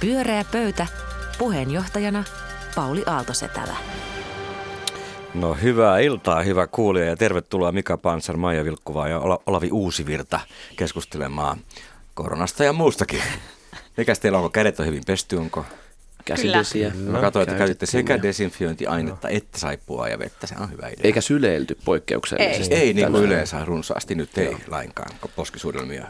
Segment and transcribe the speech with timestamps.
[0.00, 0.86] Pyöreä pöytä.
[1.38, 2.24] Puheenjohtajana
[2.74, 3.76] Pauli Aaltosetälä.
[5.34, 10.40] No hyvää iltaa, hyvä kuulija ja tervetuloa Mika Pansar, Maija Vilkkuvaa ja Olavi Uusivirta
[10.76, 11.58] keskustelemaan
[12.14, 13.22] koronasta ja muustakin.
[13.96, 15.64] Mikäs teillä onko kädet on hyvin pesty, onko?
[16.24, 16.92] Käsidesiä.
[16.94, 19.34] Mä katsoin, että käytitte sekä desinfiointiainetta no.
[19.36, 21.00] että saippua ja vettä, se on hyvä idea.
[21.02, 22.74] Eikä syleilty poikkeuksellisesti.
[22.74, 24.58] Ei, ei niin kuin yleensä runsaasti, nyt ei Joo.
[24.68, 26.06] lainkaan poskisuudelmia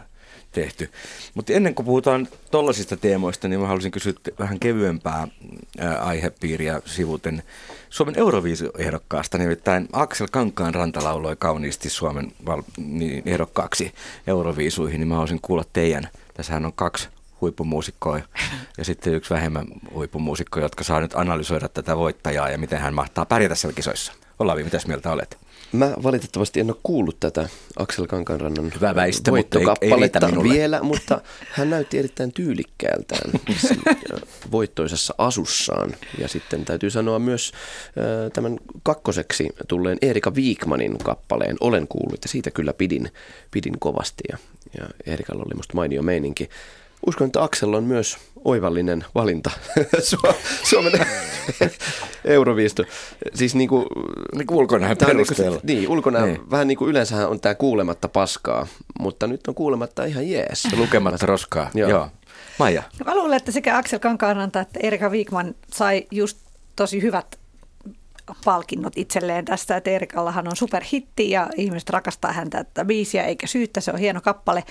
[0.52, 0.90] tehty.
[1.34, 5.28] Mutta ennen kuin puhutaan tollaisista teemoista, niin mä haluaisin kysyä vähän kevyempää
[6.00, 7.42] aihepiiriä sivuten
[7.90, 9.38] Suomen Euroviisu-ehdokkaasta.
[9.38, 13.94] Nimittäin Aksel Kankaan ranta lauloi kauniisti Suomen val- niin ehdokkaaksi
[14.26, 16.08] Euroviisuihin, niin mä haluaisin kuulla teidän.
[16.34, 17.08] Tässähän on kaksi
[17.40, 18.20] huippumuusikkoa
[18.78, 23.26] ja sitten yksi vähemmän huippumuusikko, jotka saa nyt analysoida tätä voittajaa ja miten hän mahtaa
[23.26, 24.12] pärjätä siellä kisoissa.
[24.38, 25.38] Olavi, mitäs mieltä olet?
[25.72, 30.82] Mä valitettavasti en ole kuullut tätä Aksel Kankanrannan Hyvä väistä, voittokappaletta mutta ei, ei vielä,
[30.82, 31.20] mutta
[31.52, 33.30] hän näytti erittäin tyylikkäältään
[34.50, 35.96] voittoisessa asussaan.
[36.18, 37.52] Ja sitten täytyy sanoa myös
[38.32, 43.12] tämän kakkoseksi tulleen Erika Viikmanin kappaleen Olen kuullut, ja siitä kyllä pidin,
[43.50, 44.24] pidin kovasti.
[44.30, 44.38] Ja,
[44.78, 46.48] ja Erikalla oli musta mainio meininki.
[47.06, 49.50] Uskon, että Aksel on myös oivallinen valinta
[50.70, 50.92] Suomen
[52.24, 52.84] Euroviisto.
[53.34, 53.86] Siis niinku,
[54.34, 55.60] niin kuin ulkonäön perusteella.
[55.62, 56.50] Niin, niin ulkonäön niin.
[56.50, 58.66] vähän niin kuin yleensä on tämä kuulematta paskaa,
[59.00, 60.68] mutta nyt on kuulematta ihan jees.
[60.76, 61.90] Lukematta roskaa, joo.
[61.90, 62.08] joo.
[62.58, 62.82] Maija.
[62.98, 66.38] No, mä luulen, että sekä Aksel Kankaanranta että Erika Wigman sai just
[66.76, 67.37] tosi hyvät
[68.44, 73.80] palkinnot itselleen tästä, että Erikallahan on superhitti ja ihmiset rakastaa häntä että biisiä eikä syyttä,
[73.80, 74.64] se on hieno kappale.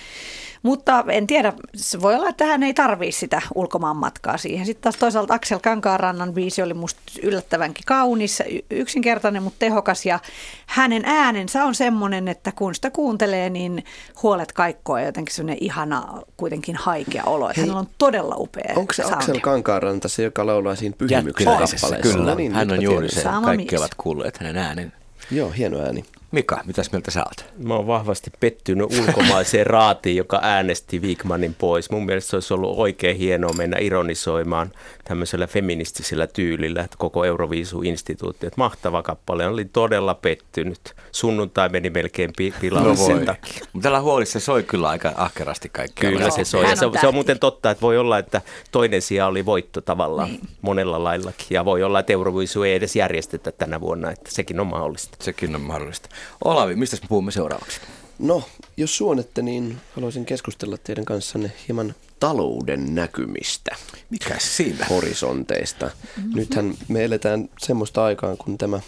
[0.63, 4.65] Mutta en tiedä, se voi olla, että hän ei tarvii sitä ulkomaan matkaa siihen.
[4.65, 10.05] Sitten taas toisaalta Aksel Kankaarannan biisi oli musta yllättävänkin kaunis, yksinkertainen, mutta tehokas.
[10.05, 10.19] Ja
[10.65, 13.83] hänen äänensä on semmoinen, että kun sitä kuuntelee, niin
[14.23, 17.49] huolet kaikkoa jotenkin semmoinen ihana, kuitenkin haikea olo.
[17.49, 19.17] Että hänellä on todella upea Onko se soundi.
[19.17, 21.97] Aksel Kankaaranta se, joka laulaa siinä pyhimyksen kappaleessa?
[22.01, 23.23] Kyllä, no niin, hän on juuri se.
[23.55, 24.93] Kaikki ovat kuulleet hänen äänen.
[25.31, 26.05] Joo, hieno ääni.
[26.31, 27.45] Mika, mitäs mieltä sä oot?
[27.57, 31.91] Mä oon vahvasti pettynyt ulkomaiseen raatiin, joka äänesti Wigmanin pois.
[31.91, 34.71] Mun mielestä se olisi ollut oikein hienoa mennä ironisoimaan
[35.03, 38.47] tämmöisellä feministisellä tyylillä, että koko Euroviisu-instituutti.
[38.47, 40.95] Että mahtava kappale, oli todella pettynyt.
[41.11, 43.61] Sunnuntai meni melkein pilalle no sen takia.
[43.73, 46.11] Mutta tällä huolissa soi kyllä aika ahkerasti kaikkea.
[46.11, 46.77] Kyllä se soi.
[46.77, 50.29] se, on, se on muuten totta, että voi olla, että toinen sija oli voitto tavallaan
[50.29, 50.41] niin.
[50.61, 51.47] monella laillakin.
[51.49, 55.17] Ja voi olla, että Euroviisu ei edes järjestetä tänä vuonna, että sekin on mahdollista.
[55.21, 56.09] Sekin on mahdollista.
[56.45, 57.81] Olavi, mistä me puhumme seuraavaksi?
[58.19, 58.43] No,
[58.77, 63.75] jos suonette, niin haluaisin keskustella teidän kanssanne hieman talouden näkymistä.
[64.09, 64.85] Mikä siinä?
[64.89, 65.85] Horisonteista.
[65.85, 66.35] Mm-hmm.
[66.35, 68.79] Nythän me eletään semmoista aikaa, kun tämä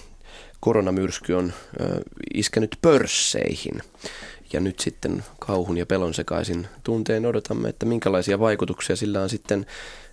[0.59, 2.01] koronamyrsky on ö,
[2.33, 3.81] iskenyt pörsseihin.
[4.53, 9.65] Ja nyt sitten kauhun ja pelon sekaisin tunteen odotamme, että minkälaisia vaikutuksia sillä on sitten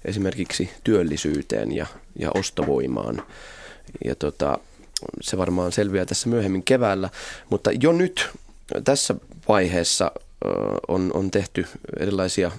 [0.05, 1.87] esimerkiksi työllisyyteen ja,
[2.19, 3.23] ja ostovoimaan.
[4.05, 4.59] Ja tota,
[5.21, 7.11] se varmaan selviää tässä myöhemmin keväällä,
[7.51, 8.29] mutta jo nyt
[8.85, 9.15] tässä
[9.49, 10.13] vaiheessa
[10.89, 11.67] on, on tehty
[12.01, 12.51] erilaisia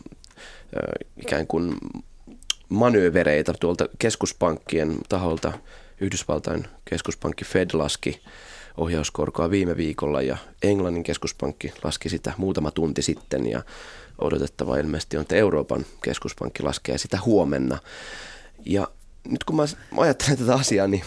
[1.18, 1.78] ikään kuin
[2.70, 5.54] manöövereitä tuolta keskuspankkien taholta.
[6.02, 8.22] Yhdysvaltain keskuspankki Fed laski
[8.78, 13.64] ohjauskorkoa viime viikolla ja Englannin keskuspankki laski sitä muutama tunti sitten ja
[14.22, 17.78] odotettava ilmeisesti on, että Euroopan keskuspankki laskee sitä huomenna.
[18.66, 18.88] Ja
[19.30, 19.64] nyt kun mä
[19.98, 21.04] ajattelen tätä asiaa, niin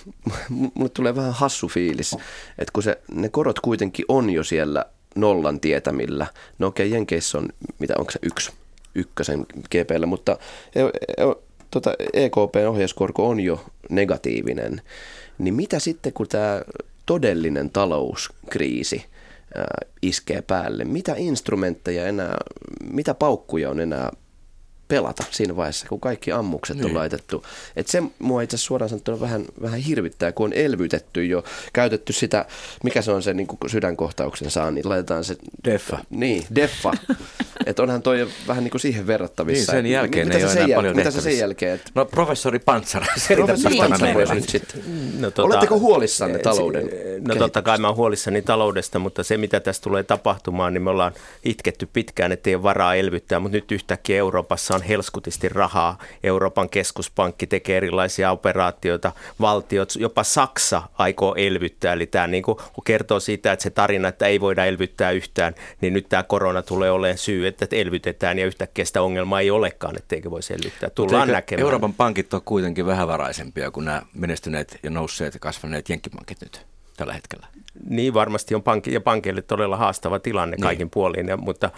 [0.74, 2.12] mulle tulee vähän hassu fiilis,
[2.58, 4.84] että kun se, ne korot kuitenkin on jo siellä
[5.16, 6.26] nollan tietämillä.
[6.58, 7.48] No okei, okay, Jenkeissä on,
[7.78, 8.52] mitä onko se yksi,
[8.94, 10.38] ykkösen GPllä, mutta
[10.74, 10.88] e, e,
[11.70, 14.82] tota, EKPn ohjauskorko on jo negatiivinen.
[15.38, 16.62] Niin mitä sitten, kun tämä
[17.06, 19.04] todellinen talouskriisi
[20.02, 22.36] iskee päälle, mitä instrumentteja enää,
[22.92, 24.10] mitä paukkuja on enää
[24.90, 26.86] pelata siinä vaiheessa, kun kaikki ammukset niin.
[26.86, 27.44] on laitettu.
[27.76, 32.46] Et se mua itse suoraan sanottuna vähän, vähän hirvittää, kun on elvytetty jo, käytetty sitä,
[32.84, 35.36] mikä se on se niin sydänkohtauksen saa, niin laitetaan se...
[35.64, 35.98] Deffa.
[36.10, 36.92] Niin, deffa.
[37.66, 39.72] että onhan toi vähän niin kuin siihen verrattavissa.
[39.72, 41.74] Niin, sen jälkeen mitä ei ole enää jäl- paljon Mitä se sen jälkeen?
[41.74, 41.90] Että...
[41.94, 43.06] No professori Pantsara,
[43.36, 44.82] Professori Pantsara nyt sitten.
[45.18, 49.60] No, tota, Oletteko huolissanne talouden No totta kai mä oon huolissani taloudesta, mutta se mitä
[49.60, 51.12] tässä tulee tapahtumaan, niin me ollaan
[51.44, 55.98] itketty pitkään, ettei ole varaa elvyttää, mutta nyt yhtäkkiä Euroopassa on helskutisti rahaa.
[56.22, 61.92] Euroopan keskuspankki tekee erilaisia operaatioita, valtiot, jopa Saksa aikoo elvyttää.
[61.92, 62.44] Eli tämä niin
[62.84, 66.90] kertoo siitä, että se tarina, että ei voida elvyttää yhtään, niin nyt tämä korona tulee
[66.90, 70.90] olemaan syy, että elvytetään ja yhtäkkiä sitä ongelmaa ei olekaan, etteikö voisi elvyttää.
[70.90, 71.62] Tullaan näkemään.
[71.62, 76.66] Euroopan pankit on kuitenkin vähävaraisempia kuin nämä menestyneet ja nousseet ja kasvaneet jenkkipankit nyt.
[77.00, 77.46] Tällä hetkellä.
[77.88, 80.62] Niin varmasti on pankki, ja pankeille todella haastava tilanne niin.
[80.62, 81.70] kaikin puolin, ja, mutta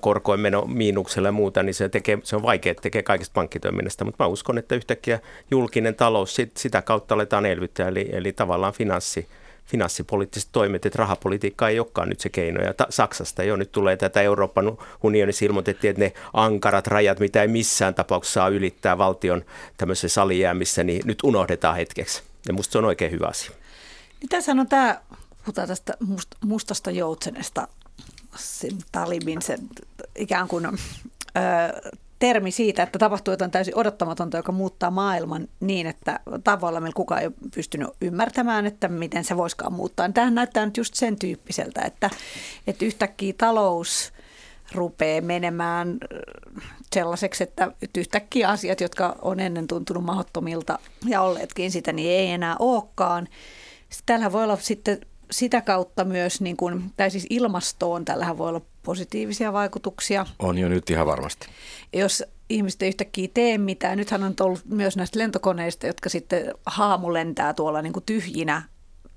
[0.00, 4.24] korkojen meno miinuksella ja muuta, niin se, tekee, se on vaikea, tekee kaikesta pankkitoiminnasta, mutta
[4.24, 5.20] mä uskon, että yhtäkkiä
[5.50, 9.28] julkinen talous, sit, sitä kautta aletaan elvyttää, eli, eli tavallaan finanssi,
[9.66, 12.62] finanssipoliittiset toimet, että rahapolitiikka ei olekaan nyt se keino.
[12.62, 17.42] Ja ta- Saksasta jo nyt tulee tätä Euroopan unionissa ilmoitettiin, että ne ankarat rajat, mitä
[17.42, 19.44] ei missään tapauksessa saa ylittää valtion
[19.76, 22.22] tämmöisessä alijäämissä, niin nyt unohdetaan hetkeksi.
[22.48, 23.50] Ja musta se on oikein hyvä asia.
[24.28, 25.00] Tässä on tämä,
[25.44, 27.68] puhutaan tästä must, mustasta joutsenesta,
[28.36, 29.58] sen talibin, se
[30.14, 30.70] ikään kuin ö,
[32.18, 37.20] termi siitä, että tapahtuu jotain täysin odottamatonta, joka muuttaa maailman niin, että tavalla meillä kukaan
[37.20, 40.12] ei ole pystynyt ymmärtämään, että miten se voisikaan muuttaa.
[40.12, 42.10] Tähän näyttää nyt just sen tyyppiseltä, että,
[42.66, 44.12] että yhtäkkiä talous
[44.72, 45.98] rupeaa menemään
[46.94, 52.56] sellaiseksi, että yhtäkkiä asiat, jotka on ennen tuntunut mahdottomilta ja olleetkin sitä, niin ei enää
[52.58, 53.28] olekaan.
[54.06, 55.00] Tällähän voi olla sitten
[55.30, 60.26] sitä kautta myös, niin kuin, tai siis ilmastoon, tällähän voi olla positiivisia vaikutuksia.
[60.38, 61.46] On jo nyt ihan varmasti.
[61.92, 67.12] Jos ihmiset ei yhtäkkiä tee mitään, nythän on ollut myös näistä lentokoneista, jotka sitten haamu
[67.12, 68.62] lentää tuolla niin kuin tyhjinä,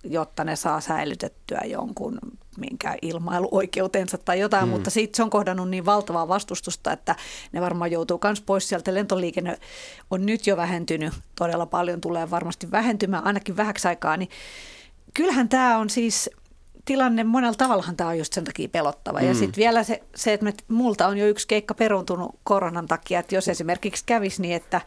[0.03, 2.19] jotta ne saa säilytettyä jonkun
[2.59, 4.69] minkä ilmailuoikeutensa tai jotain, mm.
[4.69, 7.15] mutta siitä se on kohdannut niin valtavaa vastustusta, että
[7.51, 8.93] ne varmaan joutuu myös pois sieltä.
[8.93, 9.57] Lentoliikenne
[10.11, 14.29] on nyt jo vähentynyt todella paljon, tulee varmasti vähentymään ainakin vähäksi aikaa, niin
[15.13, 16.29] kyllähän tämä on siis
[16.85, 19.19] tilanne, monella tavallahan tämä on just sen takia pelottava.
[19.19, 19.27] Mm.
[19.27, 23.19] Ja sitten vielä se, se, että me, multa on jo yksi keikka peruntunut koronan takia,
[23.19, 24.81] että jos esimerkiksi kävisi niin, että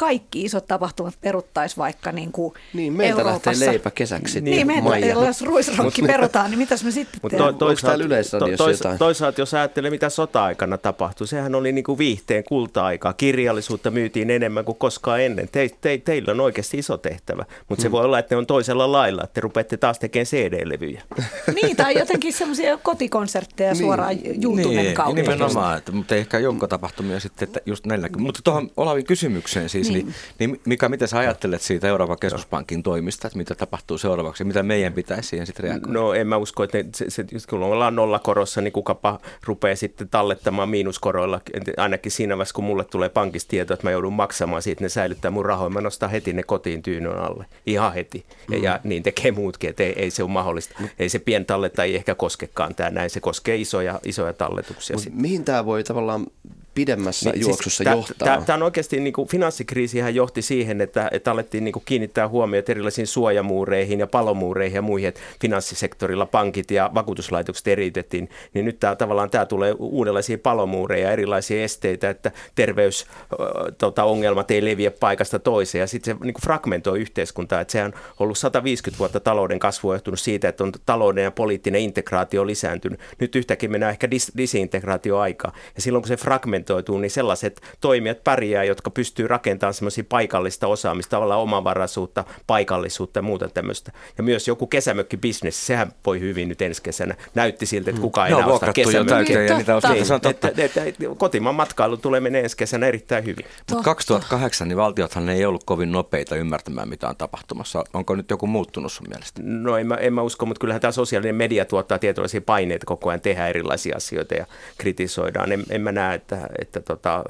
[0.00, 3.50] kaikki isot tapahtumat peruttaisi vaikka niin kuin Niin, meiltä Euroopassa.
[3.50, 4.40] lähtee leipä kesäksi.
[4.40, 7.54] Niin, meiltä, jos ruisrokki perutaan, niin mitäs me sitten Mut tehdään?
[7.54, 8.04] to, toisaalta,
[8.38, 8.98] to, tois, jotain?
[8.98, 13.12] toisaalta jos ajattelee, mitä sota-aikana tapahtui, sehän oli niin kuin viihteen kulta-aikaa.
[13.12, 15.48] Kirjallisuutta myytiin enemmän kuin koskaan ennen.
[15.52, 17.92] Te, te, teillä on oikeasti iso tehtävä, mutta se Hmm.
[17.92, 21.02] voi olla, että ne on toisella lailla, että te rupeatte taas tekemään CD-levyjä.
[21.62, 25.14] Niin, tai jotenkin semmoisia kotikonsertteja suoraan YouTuben niin, kautta.
[25.22, 28.08] nimenomaan, että, mutta ehkä joukkotapahtumia sitten että just näillä.
[28.18, 30.14] Mutta tuohon Olavin kysymykseen siis, niin.
[30.38, 34.62] Niin, niin Mika, mitä sä ajattelet siitä Euroopan keskuspankin toimista, että mitä tapahtuu seuraavaksi, mitä
[34.62, 35.92] meidän pitäisi siihen sitten reagoida?
[35.92, 40.08] No en mä usko, että ne, se, se, kun ollaan nollakorossa, niin kukapa rupeaa sitten
[40.08, 41.40] tallettamaan miinuskoroilla.
[41.76, 45.30] Ainakin siinä vaiheessa, kun mulle tulee pankista tieto, että mä joudun maksamaan siitä, ne säilyttää
[45.30, 45.70] mun rahoja.
[45.70, 47.46] Mä nostan heti ne kotiin tyynyn alle.
[47.66, 48.24] Ihan heti.
[48.50, 48.62] Mm.
[48.62, 50.74] Ja niin tekee muutkin, että ei, ei se ole mahdollista.
[50.80, 50.88] Mm.
[50.98, 53.10] Ei se pien talletta ei ehkä koskekaan tämä näin.
[53.10, 54.96] Se koskee isoja, isoja talletuksia.
[54.96, 56.26] Mut mihin tämä voi tavallaan
[56.74, 58.42] pidemmässä niin, juoksussa siis johtaa?
[58.46, 62.72] Tämä on oikeasti, niin kuin, finanssikriisihän johti siihen, että, että alettiin niin kuin, kiinnittää huomiota
[62.72, 68.96] erilaisiin suojamuureihin ja palomuureihin ja muihin, että finanssisektorilla pankit ja vakuutuslaitokset eriytettiin, niin nyt tämä,
[68.96, 75.86] tavallaan tämä tulee uudenlaisia palomuureja, erilaisia esteitä, että terveysongelmat tota, ei leviä paikasta toiseen ja
[75.86, 80.20] sitten se niin kuin fragmentoi yhteiskuntaa, että sehän on ollut 150 vuotta talouden kasvua johtunut
[80.20, 83.00] siitä, että on talouden ja poliittinen integraatio lisääntynyt.
[83.18, 86.16] Nyt yhtäkkiä mennään ehkä dis- disintegraatioaikaa ja silloin kun se
[86.60, 93.22] fragmentoituu, niin sellaiset toimijat pärjää, jotka pystyy rakentamaan semmoisia paikallista osaamista, tavallaan omavaraisuutta, paikallisuutta ja
[93.22, 93.92] muuta tämmöistä.
[94.18, 97.14] Ja myös joku kesämökkibisnes, sehän voi hyvin nyt ensi kesänä.
[97.34, 99.42] Näytti siltä, että kukaan ei enää osta kesämökkiä.
[99.42, 100.48] ja niitä ostetaan, Niin, se on totta.
[100.48, 103.44] että- että- että Kotimaan matkailu tulee menee ensi kesänä erittäin hyvin.
[103.70, 107.84] Mutta 2008 niin valtiothan ei ollut kovin nopeita ymmärtämään, mitä on tapahtumassa.
[107.94, 109.40] Onko nyt joku muuttunut sun mielestä?
[109.44, 113.08] No en mä, en mä usko, mutta kyllähän tämä sosiaalinen media tuottaa tietynlaisia paineita koko
[113.10, 114.46] ajan tehdä erilaisia asioita ja
[114.78, 115.52] kritisoidaan.
[115.52, 117.24] En, en mä näe, että, että tota,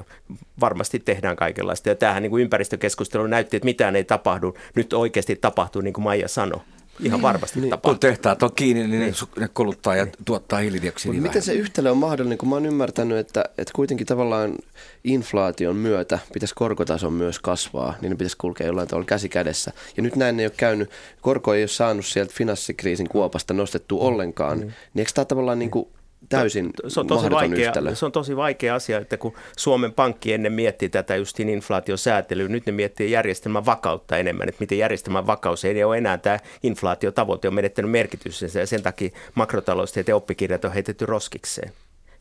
[0.59, 1.89] varmasti tehdään kaikenlaista.
[1.89, 4.57] Ja tämähän niin kuin ympäristökeskustelu näytti, että mitään ei tapahdu.
[4.75, 6.61] Nyt oikeasti tapahtuu, niin kuin Maija sanoi.
[6.99, 7.69] Ihan varmasti niin.
[7.69, 7.99] Kun tapahtuu.
[7.99, 11.97] tehtaat on kiinni, niin ne, ne kuluttaa ja tuottaa hiilidioksidia Mutta miten se yhtälö on
[11.97, 14.53] mahdollinen, kun mä oon ymmärtänyt, että, että kuitenkin tavallaan
[15.03, 19.71] inflaation myötä pitäisi korkotason myös kasvaa, niin ne pitäisi kulkea jollain tavalla käsi kädessä.
[19.97, 20.89] Ja nyt näin ei ole käynyt,
[21.21, 24.63] korko ei ole saanut sieltä finanssikriisin kuopasta nostettua ollenkaan, mm.
[24.63, 25.87] niin eikö tämä tavallaan niin kuin
[26.29, 27.95] täysin se on, tosi vaikea, yhtälö?
[27.95, 32.65] se on tosi vaikea asia, että kun Suomen Pankki ennen mietti tätä justiin inflaatiosäätelyä, nyt
[32.65, 37.53] ne miettii järjestelmän vakautta enemmän, että miten järjestelmän vakaus ei ole enää tämä inflaatiotavoite on
[37.53, 41.71] menettänyt merkityksensä ja sen takia makrotaloustieteen oppikirjat on heitetty roskikseen.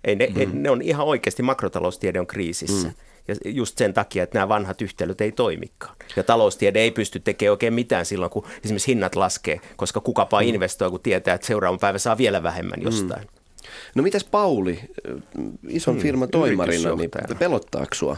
[0.04, 0.50] Ei ne, mm.
[0.52, 2.88] ne on ihan oikeasti makrotaloustiede on kriisissä.
[2.88, 2.94] Mm.
[3.28, 5.96] Ja just sen takia, että nämä vanhat yhtälöt ei toimikaan.
[6.16, 10.48] Ja taloustiede ei pysty tekemään oikein mitään silloin, kun esimerkiksi hinnat laskee, koska kukapa mm.
[10.48, 13.22] investoi, kun tietää, että seuraavan päivä saa vielä vähemmän jostain.
[13.22, 13.39] Mm.
[13.94, 14.80] No mitäs Pauli,
[15.68, 18.16] ison Hmm, firman toimarina, niin pelottaako sua?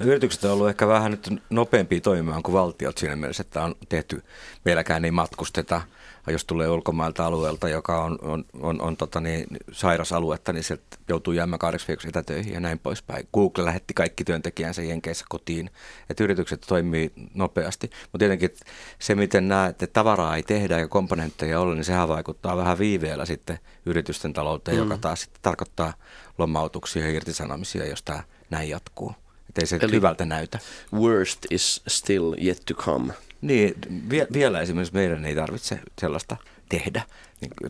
[0.00, 3.74] No, yritykset on ollut ehkä vähän nyt nopeampia toimimaan kuin valtiot siinä mielessä, että on
[3.88, 4.22] tehty,
[4.64, 5.80] meilläkään ei matkusteta.
[6.26, 11.32] Jos tulee ulkomailta alueelta, joka on, on, on, on tota niin, sairasaluetta, niin sieltä joutuu
[11.32, 13.28] jäämään kahdeksi viikoksi etätöihin ja näin poispäin.
[13.34, 15.70] Google lähetti kaikki työntekijänsä Jenkeissä kotiin,
[16.10, 17.90] että yritykset toimii nopeasti.
[18.02, 18.50] Mutta tietenkin
[18.98, 23.26] se, miten nämä, että tavaraa ei tehdä ja komponentteja ole, niin sehän vaikuttaa vähän viiveellä
[23.26, 24.82] sitten yritysten talouteen, mm.
[24.82, 25.92] joka taas sitten tarkoittaa
[26.38, 29.14] lomautuksia ja irtisanomisia, jos tämä näin jatkuu.
[29.50, 30.58] Että ei se Eli hyvältä näytä.
[30.94, 33.12] Worst is still yet to come.
[33.40, 33.74] Niin,
[34.10, 36.36] vie, vielä esimerkiksi meidän ei tarvitse sellaista
[36.68, 37.02] tehdä.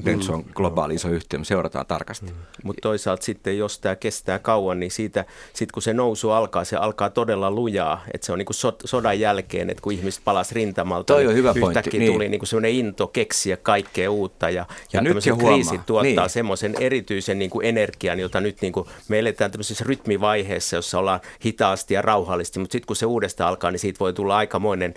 [0.05, 0.23] Niin, mm.
[0.23, 2.27] se on globaali iso yhtiö, me seurataan tarkasti.
[2.27, 2.33] Mm.
[2.65, 6.77] Mutta toisaalta sitten, jos tämä kestää kauan, niin siitä, sit kun se nousu alkaa, se
[6.77, 8.05] alkaa todella lujaa.
[8.15, 11.37] Että se on niinku so, sodan jälkeen, että kun ihmiset palas rintamalta, Toi on niin
[11.37, 11.91] hyvä yhtäkkiä pointti.
[11.91, 12.31] tuli niin.
[12.31, 14.51] niinku sellainen into keksiä kaikkea uutta.
[14.51, 15.53] Ja, ja, ja nyt huomaa.
[15.53, 16.31] kriisit tuottaa niin.
[16.31, 22.03] semmoisen erityisen niinku energian, jota nyt niinku, me eletään tämmöisessä rytmivaiheessa, jossa ollaan hitaasti ja
[22.03, 22.59] rauhallisesti.
[22.59, 24.95] Mutta sitten kun se uudestaan alkaa, niin siitä voi tulla aikamoinen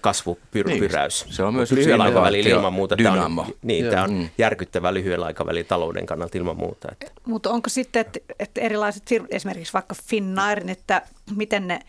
[0.00, 1.24] kasvupyräys.
[1.24, 1.34] Niin.
[1.34, 2.96] Se on myös lyhyellä aikavälillä ilman muuta.
[2.96, 3.40] Tämä dynamo.
[3.40, 4.28] on, niin, tämä on mm.
[4.38, 6.88] järkyttävä lyhyellä aikavälillä talouden kannalta ilman muuta.
[6.92, 7.06] Että.
[7.26, 11.02] Mutta onko sitten, että, että erilaiset firmat, esimerkiksi vaikka Finnairin, että
[11.36, 11.80] miten ne,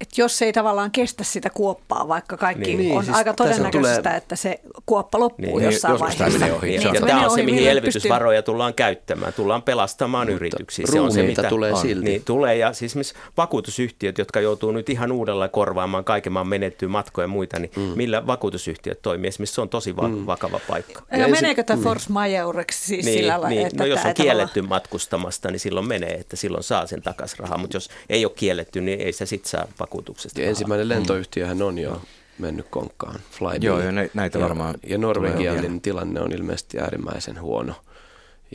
[0.00, 4.16] että jos ei tavallaan kestä sitä kuoppaa, vaikka kaikki Niin, on siis aika todennäköistä, tulee-
[4.16, 6.38] että se kuoppa loppuu Niin, jossain vaiheessa.
[6.38, 6.68] menee ohi.
[6.68, 9.32] Niin, Se on ja tämä on se, mihin pystyy- elvytysvaroja tullaan käyttämään.
[9.32, 10.86] Tullaan pelastamaan yrityksiä.
[10.92, 11.80] Se on se, mitä tulee on.
[11.80, 12.04] silti.
[12.04, 12.56] Niin, tulee.
[12.56, 17.28] Ja siis esimerkiksi vakuutusyhtiöt, jotka joutuu nyt ihan uudella korvaamaan kaiken maan menettyä matkoja ja
[17.28, 17.82] muita, niin mm.
[17.82, 19.28] millä vakuutusyhtiöt toimii?
[19.28, 20.26] Esimerkiksi se on tosi va- mm.
[20.26, 21.02] vakava paikka.
[21.12, 23.66] Ja, Ja meneekö tämä force majeureksi siis Niin, sillä lailla, niin.
[23.66, 27.58] että No jos on kielletty matkustamasta, niin silloin menee, että silloin saa sen takaisin rahaa.
[27.58, 31.78] Mutta jos ei ole kielletty, niin ei se sitten saa vakuutuksesta Ja ensimmäinen lentoyhtiöhän on
[31.78, 32.02] jo
[32.38, 33.20] mennyt konkkaan.
[33.30, 33.66] Flybe.
[33.66, 37.74] Joo, ja nä- näitä ja, varmaan Ja Norvegian niin tilanne on ilmeisesti äärimmäisen huono.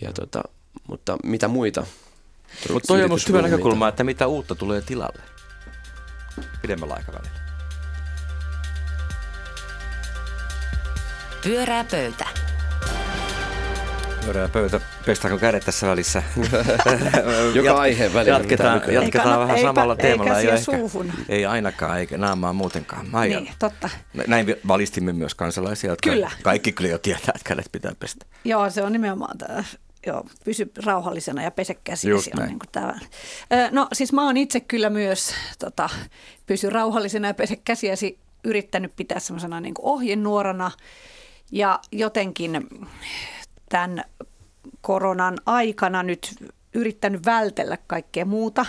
[0.01, 0.43] Ja tota,
[0.87, 1.85] mutta mitä muita?
[2.73, 5.21] Mutta toi on musta hyvä näkökulma, että mitä uutta tulee tilalle
[6.61, 7.41] pidemmällä aikavälillä.
[11.43, 12.40] Pyörää pöytä.
[14.23, 14.81] Pyörää pöytä.
[15.05, 16.23] Pestäänkö kädet tässä välissä?
[17.55, 19.01] Joka Jat- aiheen välillä Jatketaan, jatketaan
[19.33, 20.31] Ei vähän kannata- samalla ei teemalla.
[20.33, 21.13] ole ehkä- suuhun.
[21.29, 23.07] Ei ainakaan, eikä naamaa muutenkaan.
[23.15, 23.89] Ai, Niin, totta.
[24.27, 26.31] Näin valistimme myös kansalaisia, jotka Kyllä.
[26.43, 28.25] kaikki kyllä jo tietää, että kädet pitää pestä.
[28.45, 29.63] Joo, se on nimenomaan tämä.
[30.07, 32.93] Joo, pysy rauhallisena ja pese käsiäsi Just on niin kuin tämä.
[33.71, 35.89] No siis mä oon itse kyllä myös tota,
[36.45, 40.71] pysy rauhallisena ja pese käsiäsi yrittänyt pitää semmoisena niin ohjenuorana
[41.51, 42.67] ja jotenkin
[43.71, 44.03] tämän
[44.81, 46.35] koronan aikana nyt
[46.73, 48.65] yrittänyt vältellä kaikkea muuta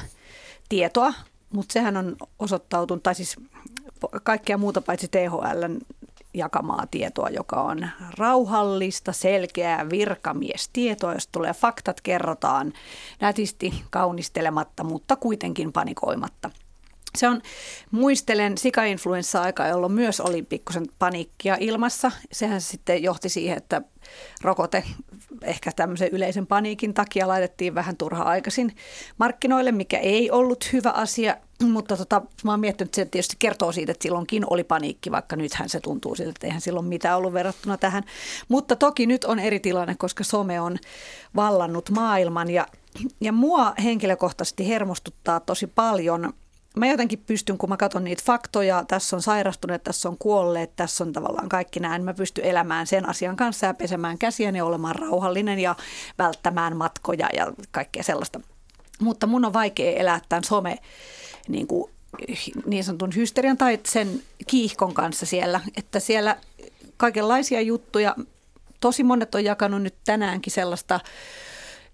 [0.69, 1.13] tietoa,
[1.53, 3.37] mutta sehän on osoittautunut, tai siis
[4.23, 5.81] kaikkea muuta paitsi THLn
[6.35, 12.73] jakamaa tietoa, joka on rauhallista, selkeää virkamiestietoa, jos tulee faktat, kerrotaan
[13.21, 16.51] nätisti, kaunistelematta, mutta kuitenkin panikoimatta.
[17.19, 17.43] Se on,
[17.91, 22.13] muistelen sika-influenssa-aikaa, jolloin myös oli pikkusen paniikkia ilmassa.
[22.33, 23.83] Sehän sitten johti siihen, että
[24.43, 24.85] rokote
[25.43, 28.77] ehkä tämmöisen yleisen paniikin takia laitettiin vähän turha aikaisin
[29.19, 31.37] markkinoille, mikä ei ollut hyvä asia.
[31.63, 35.37] Mutta tota, mä oon miettinyt, että se tietysti kertoo siitä, että silloinkin oli paniikki, vaikka
[35.37, 38.03] nythän se tuntuu siltä, että eihän silloin mitään ollut verrattuna tähän.
[38.49, 40.79] Mutta toki nyt on eri tilanne, koska some on
[41.37, 42.67] vallannut maailman ja,
[43.21, 46.33] ja mua henkilökohtaisesti hermostuttaa tosi paljon
[46.77, 51.05] mä jotenkin pystyn, kun mä katson niitä faktoja, tässä on sairastuneet, tässä on kuolleet, tässä
[51.05, 54.65] on tavallaan kaikki nämä, niin mä pystyn elämään sen asian kanssa ja pesemään käsiäni ja
[54.65, 55.77] olemaan rauhallinen ja
[56.19, 58.41] välttämään matkoja ja kaikkea sellaista.
[59.01, 60.79] Mutta mun on vaikea elää tämän some
[61.49, 61.93] niin, kuin,
[62.67, 66.37] niin sanotun hysterian tai sen kiihkon kanssa siellä, että siellä
[66.97, 68.17] kaikenlaisia juttuja,
[68.81, 71.01] tosi monet on jakanut nyt tänäänkin sellaista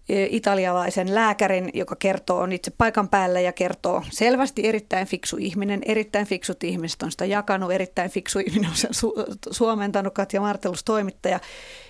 [0.09, 5.81] italialaisen lääkärin, joka kertoo, on itse paikan päällä ja kertoo selvästi erittäin fiksu ihminen.
[5.87, 10.85] Erittäin fiksut ihmiset on sitä jakanut, erittäin fiksu ihminen on sen su- suomentanut, Katja Martelus
[10.85, 11.41] toimittaja.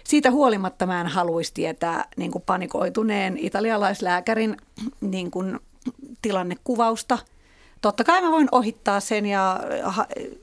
[0.04, 4.56] Siitä huolimatta mä en haluaisi tietää niin kuin panikoituneen italialaislääkärin
[5.00, 5.58] niin kuin
[6.22, 7.18] tilannekuvausta.
[7.80, 9.60] Totta kai mä voin ohittaa sen ja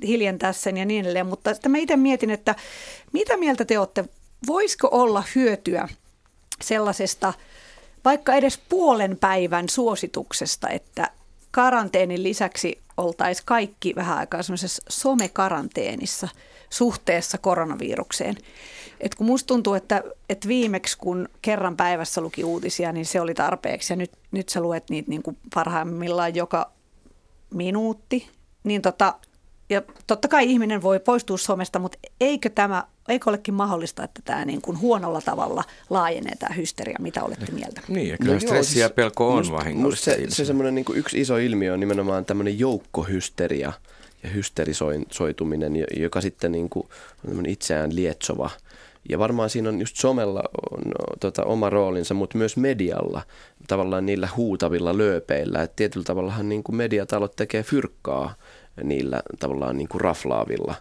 [0.08, 2.56] hiljentää sen ja niin edelleen, mutta sitten mä itse mietin, että
[3.14, 4.06] mitä mieltä te olette,
[4.48, 5.88] voisiko olla hyötyä
[6.62, 7.34] sellaisesta
[8.06, 11.10] vaikka edes puolen päivän suosituksesta, että
[11.52, 16.28] karanteenin lisäksi oltaisiin kaikki vähän aikaa semmoisessa somekaranteenissa
[16.70, 18.38] suhteessa koronavirukseen.
[19.00, 23.34] Et kun musta tuntuu, että, että viimeksi kun kerran päivässä luki uutisia, niin se oli
[23.34, 26.72] tarpeeksi ja nyt, nyt sä luet niitä niin kuin parhaimmillaan joka
[27.54, 28.30] minuutti,
[28.64, 29.14] niin tota,
[29.70, 34.46] ja totta kai ihminen voi poistua somesta, mutta eikö tämä, eikö olekin mahdollista, että tämä
[34.46, 37.82] niin kuin huonolla tavalla laajenee tämä hysteria, mitä olette mieltä?
[37.88, 40.06] Niin, ja kyllä no stressi ja siis pelko on vahingollista.
[40.06, 43.74] Se, se semmoinen niin yksi iso ilmiö on nimenomaan tämmöinen joukkohysteria
[44.24, 46.88] ja hysterisoituminen, joka sitten niin kuin
[47.38, 48.50] on itseään lietsova–
[49.10, 50.82] ja varmaan siinä on just somella on,
[51.20, 53.22] tota, oma roolinsa, mutta myös medialla,
[53.68, 55.62] tavallaan niillä huutavilla lööpeillä.
[55.62, 58.36] Että tietyllä tavallahan niin kuin mediatalot tekee fyrkkaa
[58.84, 60.76] niillä tavallaan niin kuin raflaavilla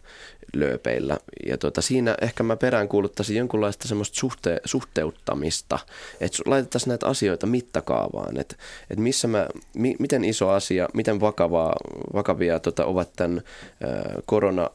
[0.55, 1.19] lööpeillä.
[1.47, 5.79] Ja tota, siinä ehkä mä peräänkuuluttaisin jonkunlaista semmoista suhte- suhteuttamista,
[6.21, 8.57] että laitettaisiin näitä asioita mittakaavaan, että,
[8.91, 11.77] että missä mä, mi- miten iso asia, miten vakavaa,
[12.15, 13.43] vakavia tota, ovat tämän
[13.85, 14.71] äh, korona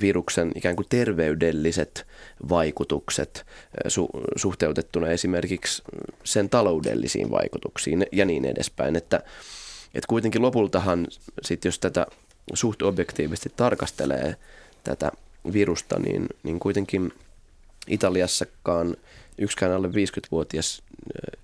[0.00, 2.06] viruksen ikään kuin terveydelliset
[2.48, 3.46] vaikutukset
[3.88, 5.82] su- suhteutettuna esimerkiksi
[6.24, 8.96] sen taloudellisiin vaikutuksiin ja niin edespäin.
[8.96, 9.16] Että,
[9.94, 11.06] että kuitenkin lopultahan
[11.42, 12.06] sit jos tätä
[12.54, 14.36] suht objektiivisesti tarkastelee
[14.84, 15.12] tätä
[15.52, 17.12] virusta, niin, niin kuitenkin
[17.86, 18.96] Italiassakaan
[19.38, 20.82] yksikään alle 50-vuotias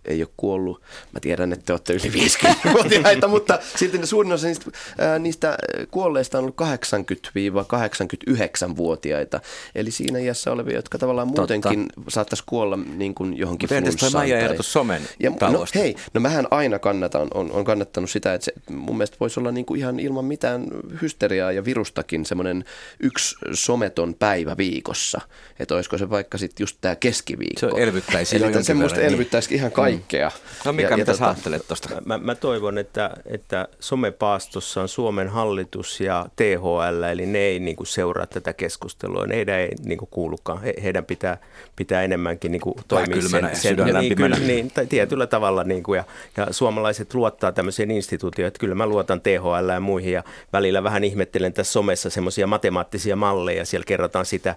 [0.04, 0.82] ei ole kuollut.
[1.12, 5.59] Mä tiedän, että te olette yli 50-vuotiaita, mutta silti ne suurin osa niistä, ää, niistä
[5.90, 9.40] kuolleista on ollut 80-89-vuotiaita.
[9.75, 12.11] Eli siinä iässä olevia, jotka tavallaan muutenkin Totta.
[12.11, 16.21] saattaisi kuolla niin kuin johonkin Mutta entäs toi Maija ehdotus somen ja, no, hei, no
[16.21, 19.80] mähän aina kannatan, on, on kannattanut sitä, että se mun mielestä voisi olla niin kuin
[19.80, 20.66] ihan ilman mitään
[21.02, 22.64] hysteriaa ja virustakin semmoinen
[23.00, 25.21] yksi someton päivä viikossa.
[25.59, 27.61] Että olisiko se vaikka sitten just tämä keskiviikko.
[27.61, 29.09] Se elvyttäisi Eli semmoista niin.
[29.42, 30.28] Elvyttäisi ihan kaikkea.
[30.28, 30.34] Mm.
[30.64, 32.02] No mikä, ja, mitä ja sä tota, ajattelet tuosta?
[32.04, 37.76] Mä, mä toivon, että, että somepaastossa on Suomen hallitus ja THL, eli ne ei niin
[37.76, 39.26] kuin seuraa tätä keskustelua.
[39.26, 40.62] Ne heidän ei niin kuin kuulukaan.
[40.62, 41.38] He, heidän pitää,
[41.76, 45.64] pitää enemmänkin niin kuin toimia sen, sen ja niin, kyllä, niin, tai tietyllä tavalla.
[45.64, 46.04] Niin kuin, ja,
[46.37, 51.04] ja suomalaiset luottaa tämmöiseen instituutioon, että kyllä mä luotan THL ja muihin ja välillä vähän
[51.04, 53.64] ihmettelen tässä somessa semmoisia matemaattisia malleja.
[53.64, 54.56] Siellä kerrotaan sitä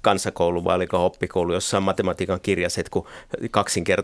[0.00, 3.06] kansakoulu vai oliko oppikoulu jossain matematiikan kirjaset, kun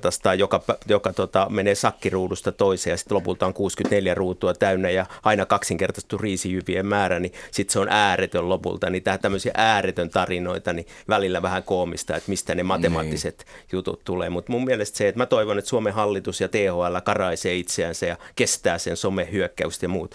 [0.01, 5.07] kaksinkertaistaa joka, joka tota, menee sakkiruudusta toiseen ja sitten lopulta on 64 ruutua täynnä ja
[5.23, 8.91] aina kaksinkertaistu riisijyvien määrä, niin sitten se on ääretön lopulta.
[8.91, 13.69] Niin tämä tämmöisiä ääretön tarinoita, niin välillä vähän koomista, että mistä ne matemaattiset niin.
[13.73, 14.31] jutut tulee.
[14.31, 18.17] Mutta mun mielestä se, että mä toivon, että Suomen hallitus ja THL karaisee itseänsä ja
[18.37, 20.15] kestää sen somehyökkäystä ja muut.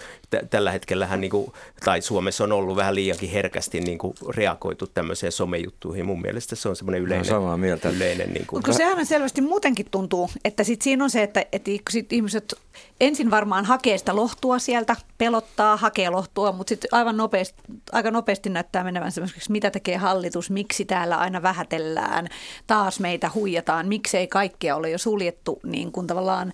[0.50, 1.52] Tällä hetkellähän, niin kuin,
[1.84, 6.06] tai Suomessa on ollut vähän liiankin herkästi niin kuin reagoitu tämmöiseen somejuttuihin.
[6.06, 7.88] Mun mielestä se on semmoinen yleinen, no, samaa mieltä.
[7.88, 11.70] yleinen niin kuin, Mutta sehän selvästi muutenkin tuntuu, että sit siinä on se, että, että
[11.90, 12.54] sit ihmiset
[13.00, 18.50] ensin varmaan hakee sitä lohtua sieltä, pelottaa, hakee lohtua, mutta sitten aivan nopeasti, aika nopeasti
[18.50, 22.28] näyttää menevän semmoiseksi, mitä tekee hallitus, miksi täällä aina vähätellään,
[22.66, 26.52] taas meitä huijataan, miksei kaikkea ole jo suljettu niin kuin tavallaan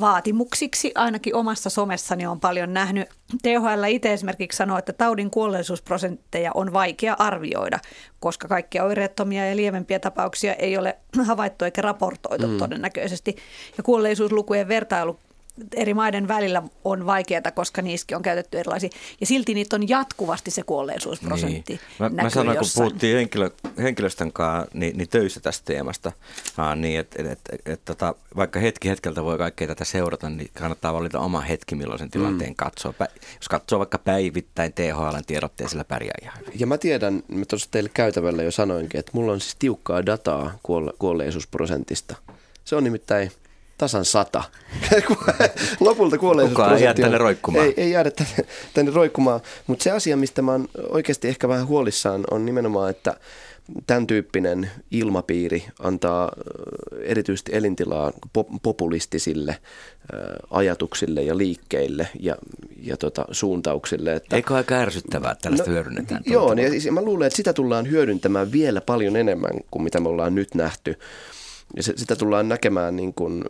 [0.00, 3.08] vaatimuksiksi, ainakin omassa somessani on paljon nähnyt.
[3.42, 7.78] THL itse esimerkiksi sanoo, että taudin kuolleisuusprosentteja on vaikea arvioida,
[8.20, 12.58] koska kaikkia oireettomia ja lievempiä tapauksia ei ole havaittu eikä raportoitu mm.
[12.58, 13.36] todennäköisesti.
[13.76, 15.18] Ja kuolleisuuslukujen vertailu
[15.76, 18.90] eri maiden välillä on vaikeaa, koska niissäkin on käytetty erilaisia.
[19.20, 21.72] Ja silti niitä on jatkuvasti se kuolleisuusprosentti.
[21.72, 21.80] Niin.
[21.98, 22.84] Mä, mä sanoin, jossain.
[22.84, 26.12] kun puhuttiin henkilö, henkilöstön kanssa niin, niin töissä tästä teemasta,
[26.56, 30.50] aa, niin että et, et, et, tota, vaikka hetki hetkeltä voi kaikkea tätä seurata, niin
[30.58, 32.56] kannattaa valita oma hetki, milloin sen tilanteen mm.
[32.56, 32.94] katsoo.
[33.36, 36.60] Jos katsoo vaikka päivittäin THL tiedotteen, sillä pärjää ihan hyvin.
[36.60, 40.58] Ja mä tiedän, mä tuossa teille käytävällä jo sanoinkin, että mulla on siis tiukkaa dataa
[40.98, 42.16] kuolleisuusprosentista.
[42.64, 43.30] Se on nimittäin–
[43.78, 44.42] tasan sata.
[45.80, 47.66] Lopulta kuolleisuusprosentti ei jäädä tänne roikkumaan.
[47.66, 48.36] Ei, ei jäädä tänne,
[48.74, 49.40] tänne roikkumaan.
[49.66, 53.16] Mutta se asia, mistä mä oon oikeasti ehkä vähän huolissaan, on nimenomaan, että
[53.86, 56.32] tämän tyyppinen ilmapiiri antaa
[57.02, 58.12] erityisesti elintilaa
[58.62, 59.58] populistisille
[60.50, 62.36] ajatuksille ja liikkeille ja,
[62.82, 64.14] ja tota, suuntauksille.
[64.14, 66.22] Että, Eikö aika ärsyttävää, että tällaista no, hyödynnetään?
[66.26, 70.08] Joo, niin, siis mä luulen, että sitä tullaan hyödyntämään vielä paljon enemmän kuin mitä me
[70.08, 70.98] ollaan nyt nähty.
[71.76, 73.44] Ja se, sitä tullaan näkemään niin kuin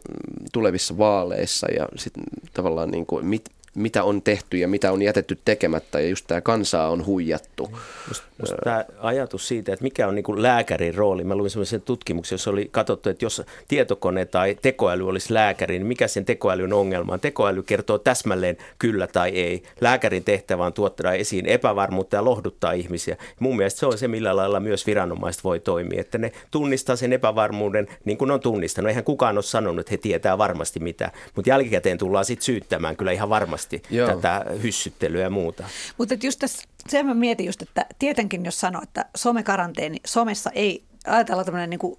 [0.53, 2.13] tulevissa vaaleissa ja sit
[2.55, 6.41] tavallaan niin kuin mit, mitä on tehty ja mitä on jätetty tekemättä ja just tämä
[6.41, 7.79] kansaa on huijattu.
[8.09, 11.25] Musta, musta tämä ajatus siitä, että mikä on niin kuin lääkärin rooli.
[11.25, 15.87] Mä luin sellaisen tutkimuksen, jossa oli katsottu, että jos tietokone tai tekoäly olisi lääkäri, niin
[15.87, 17.21] mikä sen tekoälyn ongelma on?
[17.21, 19.63] Tekoäly kertoo täsmälleen kyllä tai ei.
[19.81, 23.17] Lääkärin tehtävä on tuottaa esiin epävarmuutta ja lohduttaa ihmisiä.
[23.41, 27.13] Mun mielestä se on se, millä lailla myös viranomaiset voi toimia, että ne tunnistaa sen
[27.13, 28.89] epävarmuuden niin kuin on tunnistanut.
[28.89, 33.13] Eihän kukaan ole sanonut, että he tietää varmasti mitä, mutta jälkikäteen tullaan sitten syyttämään kyllä
[33.13, 34.09] ihan varmasti varmasti Joo.
[34.09, 35.65] tätä hyssyttelyä ja muuta.
[35.99, 40.85] Mutta just tässä, sen mä mietin just, että tietenkin jos sanoo, että somekaranteeni, somessa ei,
[41.07, 41.99] ajatella tämmöinen niin kuin,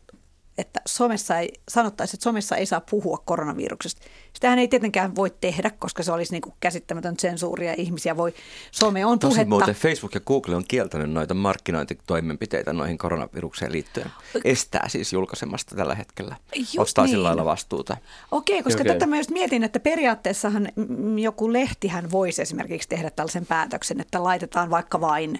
[0.57, 4.01] että somessa ei, sanottaisiin, että somessa ei saa puhua koronaviruksesta,
[4.35, 7.73] Sitähän ei tietenkään voi tehdä, koska se olisi niin kuin käsittämätön sensuuria.
[7.77, 8.33] Ihmisiä voi,
[8.71, 9.49] some on Tosi puhetta.
[9.49, 14.11] muuten Facebook ja Google on kieltänyt noita markkinointitoimenpiteitä noihin koronavirukseen liittyen.
[14.43, 16.35] Estää siis julkaisemasta tällä hetkellä.
[16.55, 17.23] Just Ottaa sillä niin.
[17.23, 17.97] lailla vastuuta.
[18.31, 18.93] Okei, koska Okei.
[18.93, 20.69] tätä mä just mietin, että periaatteessahan
[21.21, 25.39] joku lehtihän voisi esimerkiksi tehdä tällaisen päätöksen, että laitetaan vaikka vain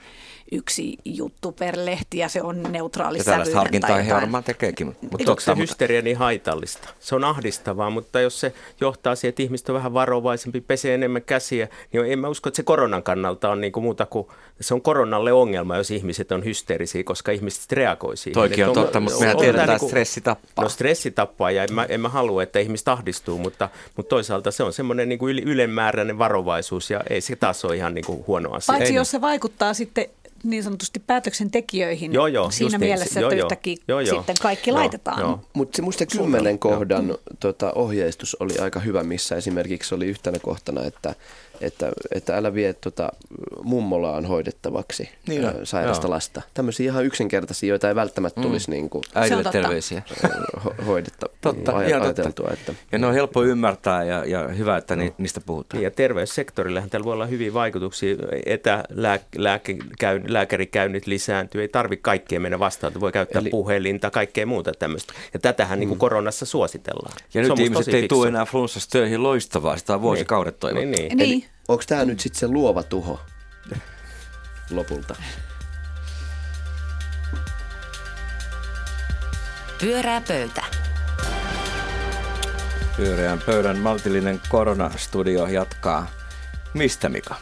[0.51, 4.95] yksi juttu per lehti ja se on neutraali Ja tällaista harkintaa tai he varmaan tekeekin.
[5.01, 6.89] Mutta onko se hysteria niin haitallista?
[6.99, 8.53] Se on ahdistavaa, mutta jos se
[8.85, 12.55] johtaa siihen, että ihmiset on vähän varovaisempi, pesee enemmän käsiä, niin en mä usko, että
[12.55, 14.27] se koronan kannalta on niin kuin muuta kuin,
[14.61, 18.33] se on koronalle ongelma, jos ihmiset on hysteerisiä, koska ihmiset reagoi siihen.
[18.33, 20.63] Toikin on Että totta, mutta mehän tää tiedetään, niinku- että stressi tappaa.
[20.65, 24.51] No stressi tappaa ja en mä, en mä halua, että ihmiset ahdistuu, mutta, mutta toisaalta
[24.51, 28.23] se on semmoinen niin kuin ylenmääräinen varovaisuus ja ei se taas ole ihan niin kuin
[28.27, 28.73] huono asia.
[28.73, 30.05] Paitsi Ei jos se vaikuttaa sitten
[30.45, 32.89] niin sanotusti päätöksentekijöihin Joo, joo, siinä niin.
[32.89, 33.45] mielessä, Joo, että joo.
[33.45, 34.17] yhtäkkiä Joo, joo.
[34.17, 35.41] sitten kaikki Joo, laitetaan.
[35.53, 41.15] Mutta muista kymmenen kohdan tota, ohjeistus oli aika hyvä, missä esimerkiksi oli yhtenä kohtana, että,
[41.61, 43.09] että, että älä vie tota,
[43.63, 46.11] mummolaan hoidettavaksi Niin ää, sairasta joo.
[46.13, 46.41] lasta.
[46.53, 49.51] Tämmöisiä ihan yksinkertaisia, joita ei välttämättä tulisi niin kuin, Äidille totta.
[49.61, 50.01] terveisiä.
[50.65, 52.21] ho- hoidetta, Totta, aj- ihan totta.
[52.21, 52.49] ajateltua.
[52.53, 55.77] Että, Ja ne on helppo ymmärtää ja, ja hyvä, että ni, niistä puhutaan.
[55.77, 58.15] Niin ja terveyssektorillehän tällä voi olla hyviä vaikutuksia.
[58.45, 63.45] Etälääkärikäynnit lisääntyy, ei tarvitse kaikkea mennä vastaan, voi käyttää Eli...
[63.47, 65.13] Eli- puhelinta, kaikkea muuta tämmöistä.
[65.33, 67.15] Ja tätähän niin kuin koronassa suositellaan.
[67.33, 68.15] Ja Se nyt ihmiset ei fiksu.
[68.15, 70.87] tule enää flunssasta töihin loistavaa, sitä on vuosikaudet toivottu.
[70.89, 71.19] Niin, niin.
[71.29, 71.44] Niin.
[71.67, 73.21] Onko tämä nyt sitten se luova tuho
[74.69, 75.15] lopulta?
[79.79, 80.63] Pyörää pöytä.
[82.97, 86.07] Pyöreän pöydän maltillinen koronastudio jatkaa.
[86.73, 87.35] Mistä Mika?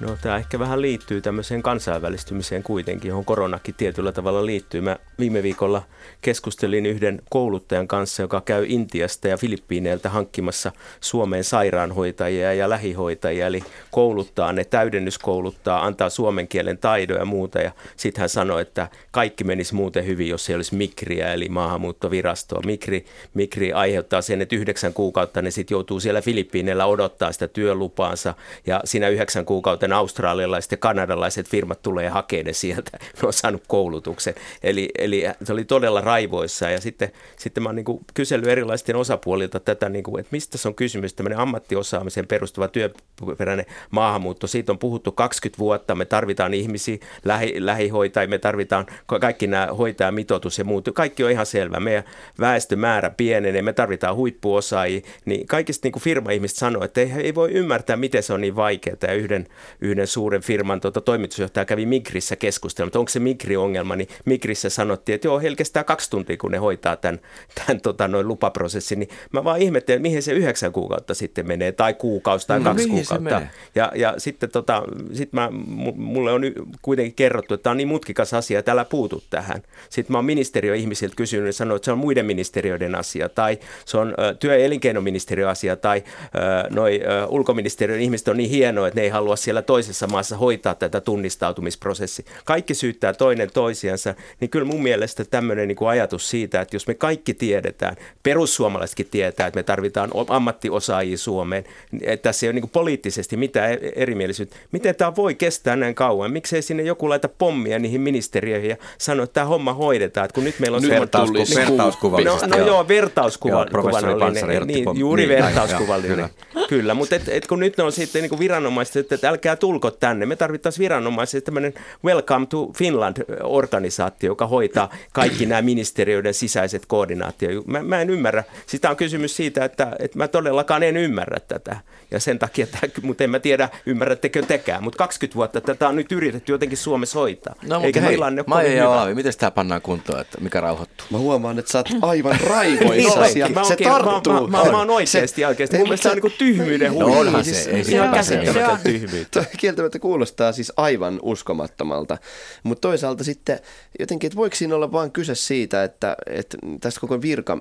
[0.00, 4.80] No tämä ehkä vähän liittyy tämmöiseen kansainvälistymiseen kuitenkin, johon koronakin tietyllä tavalla liittyy.
[4.80, 5.82] Mä viime viikolla
[6.22, 13.62] keskustelin yhden kouluttajan kanssa, joka käy Intiasta ja Filippiineiltä hankkimassa Suomeen sairaanhoitajia ja lähihoitajia, eli
[13.90, 17.58] kouluttaa ne, täydennyskouluttaa, antaa suomen kielen taidoja ja muuta.
[17.58, 22.60] Ja sitten hän sanoi, että kaikki menisi muuten hyvin, jos ei olisi Mikriä, eli maahanmuuttovirastoa.
[22.66, 23.04] Mikri,
[23.34, 28.34] Mikri aiheuttaa sen, että yhdeksän kuukautta ne sitten joutuu siellä Filippiineillä odottaa sitä työlupaansa,
[28.66, 29.44] ja siinä yhdeksän
[29.86, 32.98] kuukauten australialaiset ja kanadalaiset firmat tulee hakemaan ne sieltä.
[33.22, 34.34] Ne on saanut koulutuksen.
[34.62, 39.60] Eli, eli se oli todella raivoissa ja sitten, sitten mä oon niin kysellyt erilaisten osapuolilta
[39.60, 44.46] tätä, niin kuin, että mistä se on kysymys, tämmöinen ammattiosaamiseen perustuva työperäinen maahanmuutto.
[44.46, 49.66] Siitä on puhuttu 20 vuotta, me tarvitaan ihmisiä, lähi, lähihoitajia, me tarvitaan ka- kaikki nämä
[49.66, 50.88] hoitajamitoitus ja muut.
[50.94, 51.80] Kaikki on ihan selvä.
[51.80, 52.04] Meidän
[52.40, 55.00] väestömäärä pienenee, me tarvitaan huippuosaajia.
[55.24, 58.56] Niin kaikista niin kuin firma-ihmiset sanoo, että ei, ei voi ymmärtää, miten se on niin
[58.56, 58.96] vaikeaa.
[59.02, 59.46] Ja yhden,
[59.80, 65.14] yhden suuren firman tota, toimitusjohtaja kävi Migrissä keskustelemaan, että onko se Migri-ongelma, niin Migrissä sanottiin,
[65.14, 67.20] että joo, heillä kestää kaksi tuntia, kun ne hoitaa tämän,
[67.54, 68.98] tämän tota, noin lupaprosessin.
[68.98, 72.88] Niin mä vaan ihmettelen, mihin se yhdeksän kuukautta sitten menee, tai kuukausi tai No, kaksi
[72.88, 73.42] kuukautta.
[73.74, 75.48] Ja, ja sitten tota, sit mä,
[75.86, 76.42] mu- mulle on
[76.82, 79.62] kuitenkin kerrottu, että tämä on niin mutkikas asia, että älä puutu tähän.
[79.90, 83.98] Sitten mä oon ministeriöihmisiltä kysynyt ja sanonut, että se on muiden ministeriöiden asia, tai se
[83.98, 86.02] on ö, työ- ja elinkeinoministeriön asia, tai
[86.34, 90.36] ö, noi ö, ulkoministeriön ihmiset on niin hienoa, että ne ei halua siellä toisessa maassa
[90.36, 92.24] hoitaa tätä tunnistautumisprosessia.
[92.44, 96.86] Kaikki syyttää toinen toisiansa, niin kyllä mun mielestä tämmöinen niin kuin ajatus siitä, että jos
[96.86, 101.64] me kaikki tiedetään, perussuomalaisetkin tietää, että me tarvitaan ammattiosaajia Suomeen,
[102.02, 104.56] että tässä ei ole niin kuin poliittisesti mitään e- erimielisyyttä.
[104.72, 106.30] Miten tämä voi kestää näin kauan?
[106.32, 110.44] Miksei sinne joku laita pommia niihin ministeriöihin ja sano, että tämä homma hoidetaan, että kun
[110.44, 112.46] nyt meillä on Nyt semmoinen- Vertausku- tulisi- vertauskuvallisesti.
[112.46, 114.62] No, no joo, vertauskuva, Joo, professori Pansari kuvallinen.
[114.62, 116.16] otti Niin, juuri niin, vertauskuvallinen.
[116.16, 119.30] Kyllä, kyllä mutta et, et kun nyt ne on sitten niin kuin viranomaiset, että, että
[119.56, 120.26] älkää tulko tänne.
[120.26, 127.66] Me tarvittaisiin viranomaisia tämmöinen Welcome to Finland-organisaatio, joka hoitaa kaikki nämä ministeriöiden sisäiset koordinaatiot.
[127.66, 128.44] Mä, mä en ymmärrä.
[128.66, 131.76] Sitä on kysymys siitä, että, että mä todellakaan en ymmärrä tätä.
[132.10, 134.82] Ja sen takia, että, mutta en mä tiedä, ymmärrättekö tekään.
[134.82, 137.54] Mutta 20 vuotta tätä on nyt yritetty jotenkin Suomessa hoitaa.
[137.68, 138.88] No Eikä hei, tilanne ole Maija ja.
[138.88, 141.06] Olavi, miten tämä pannaan kuntoon, että mikä rauhoittuu?
[141.10, 143.20] Mä huomaan, että sä oot aivan raivoissa.
[143.22, 144.32] Niin, ja mä, se oikein, mä, tarttuu.
[144.48, 145.76] mä, mä, mä oon oikeasti oikeasti.
[145.76, 147.20] Mun mielestä se on niinku tyhmyyden No huippu.
[147.20, 148.78] onhan se, ei Se on sitä käsittämätön se on.
[148.84, 149.40] tyhmyyttä.
[149.44, 152.18] Toi kieltämättä kuulostaa siis aivan uskomattomalta,
[152.62, 153.58] mutta toisaalta sitten
[153.98, 157.58] jotenkin, että voiko siinä olla vain kyse siitä, että, että tästä koko virka,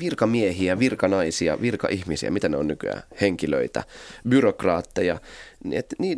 [0.00, 3.84] virkamiehiä, virkanaisia, virkaihmisiä, mitä ne on nykyään, henkilöitä,
[4.28, 5.20] byrokraatteja,
[5.64, 6.16] niin että ni,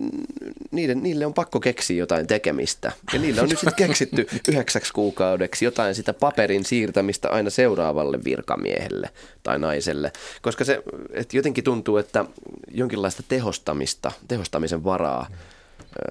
[0.71, 2.93] niiden, niille on pakko keksiä jotain tekemistä.
[3.13, 9.11] Ja niillä on nyt sitten keksitty yhdeksäksi kuukaudeksi jotain sitä paperin siirtämistä aina seuraavalle virkamiehelle
[9.43, 10.13] tai naiselle.
[10.43, 12.25] Koska se että jotenkin tuntuu, että
[12.71, 15.27] jonkinlaista tehostamista, tehostamisen varaa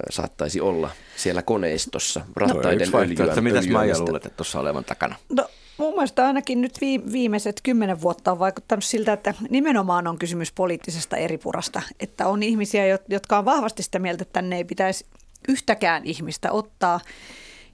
[0.09, 4.03] saattaisi olla siellä koneistossa, on rattaiden yksi vaihtoehto, öljyä, että mitäs öljyämistä.
[4.03, 5.15] luulet, että tuossa olevan takana?
[5.29, 6.79] No mun mielestä ainakin nyt
[7.11, 11.81] viimeiset kymmenen vuotta on vaikuttanut siltä, että nimenomaan on kysymys poliittisesta eripurasta.
[11.99, 15.05] Että on ihmisiä, jotka on vahvasti sitä mieltä, että tänne ei pitäisi
[15.47, 16.99] yhtäkään ihmistä ottaa.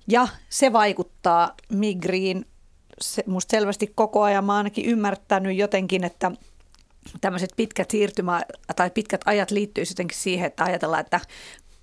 [0.08, 2.46] Ja se vaikuttaa migriin
[3.02, 4.46] se, musta selvästi koko ajan.
[4.46, 6.32] Mä ainakin ymmärtänyt jotenkin, että
[7.22, 8.42] tämmöiset pitkät siirtymä
[8.76, 11.20] tai pitkät ajat liittyy jotenkin siihen, että ajatellaan, että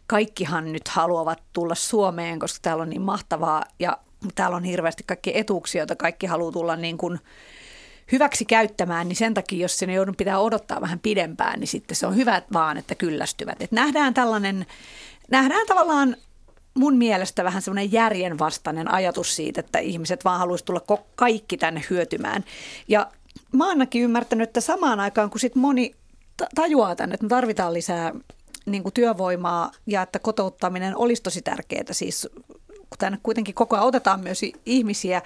[0.07, 3.99] kaikkihan nyt haluavat tulla Suomeen, koska täällä on niin mahtavaa ja
[4.35, 7.19] täällä on hirveästi kaikki etuuksia, joita kaikki haluaa tulla niin kuin
[8.13, 12.07] hyväksi käyttämään, niin sen takia, jos sinne joudun pitää odottaa vähän pidempään, niin sitten se
[12.07, 13.63] on hyvä vaan, että kyllästyvät.
[13.63, 14.67] Et nähdään tällainen,
[15.31, 16.17] nähdään tavallaan
[16.75, 22.45] mun mielestä vähän semmoinen järjenvastainen ajatus siitä, että ihmiset vaan haluaisi tulla kaikki tänne hyötymään.
[22.89, 23.07] Ja
[23.53, 25.95] mä ainakin ymmärtänyt, että samaan aikaan kun sit moni
[26.55, 28.13] tajuaa tänne, että me tarvitaan lisää
[28.67, 31.85] niin kuin työvoimaa ja että kotouttaminen olisi tosi tärkeää.
[31.91, 32.29] Siis
[32.93, 35.23] kun tänne kuitenkin koko ajan otetaan myös ihmisiä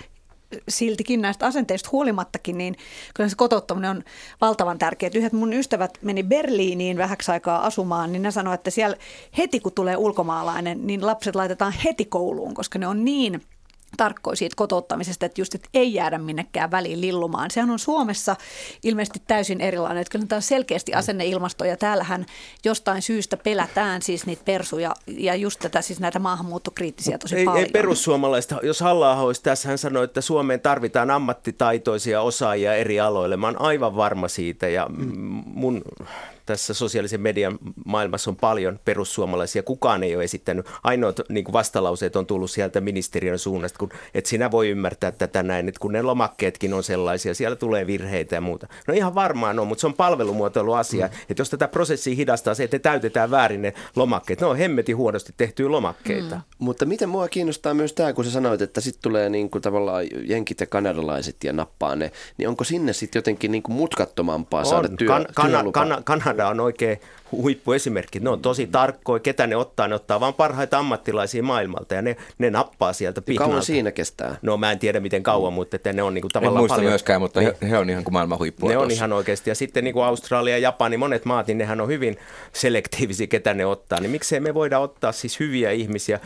[0.69, 2.77] siltikin näistä asenteista huolimattakin, niin
[3.15, 4.05] kyllä se kotouttaminen on
[4.41, 5.11] valtavan tärkeää.
[5.15, 8.97] Yhdet mun ystävät meni Berliiniin vähäksi aikaa asumaan, niin ne sanoivat, että siellä
[9.39, 13.41] heti kun tulee ulkomaalainen, niin lapset laitetaan heti kouluun, koska ne on niin–
[13.97, 17.51] tarkkoja siitä kotouttamisesta, että just että ei jäädä minnekään väliin lillumaan.
[17.51, 18.37] Sehän on Suomessa
[18.83, 22.27] ilmeisesti täysin erilainen, että kyllä tämä on selkeästi asenneilmasto ja täällähän
[22.65, 27.65] jostain syystä pelätään siis niitä persuja ja just tätä siis näitä maahanmuuttokriittisiä tosi ei, paljon.
[27.65, 33.37] Ei perussuomalaista, jos halla olisi tässä, hän sanoi, että Suomeen tarvitaan ammattitaitoisia osaajia eri aloille.
[33.37, 34.87] Mä oon aivan varma siitä ja
[35.45, 35.83] mun
[36.47, 39.63] tässä sosiaalisen median maailmassa on paljon perussuomalaisia.
[39.63, 40.67] Kukaan ei ole esittänyt.
[40.85, 45.69] Ainoat niin vastalauseet on tullut sieltä ministeriön suunnasta, kun et sinä voi ymmärtää tätä näin,
[45.69, 48.67] että kun ne lomakkeetkin on sellaisia, siellä tulee virheitä ja muuta.
[48.87, 51.13] No ihan varmaan on, mutta se on palvelumuotoilu asia, mm.
[51.29, 55.33] että jos tätä prosessia hidastaa se, että täytetään väärin ne lomakkeet, ne on hemmetin huonosti
[55.37, 56.35] tehtyä lomakkeita.
[56.35, 56.43] Mm.
[56.59, 60.05] Mutta miten mua kiinnostaa myös tämä, kun sä sanoit, että sitten tulee niin kuin tavallaan
[60.25, 64.67] jenkit ja kanadalaiset ja nappaa ne, niin onko sinne sitten jotenkin niin kuin mutkattomampaa on.
[64.67, 67.01] saada työ, kan, kan, kan, kan, Kanada on oikein
[67.33, 68.21] huippuesimerkki.
[68.21, 69.89] Ne on tosi tarkkoja, ketä ne ottaa.
[69.89, 73.49] Ne ottaa vain parhaita ammattilaisia maailmalta ja ne, ne nappaa sieltä pihnalta.
[73.51, 74.37] Kauan siinä kestää?
[74.43, 76.91] No mä en tiedä miten kauan, mutta että ne on niinku tavallaan En muista paljon.
[76.91, 77.53] myöskään, mutta niin.
[77.63, 78.87] he, he on ihan kuin maailman huippua Ne tuossa.
[78.87, 79.51] on ihan oikeasti.
[79.51, 82.17] Ja sitten niin kuin Australia ja Japani, monet maat, niin nehän on hyvin
[82.53, 84.01] selektiivisiä, ketä ne ottaa.
[84.01, 86.21] Niin miksei me voida ottaa siis hyviä ihmisiä?